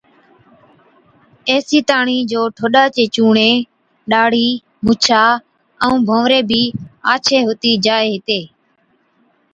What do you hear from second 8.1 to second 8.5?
هِتي۔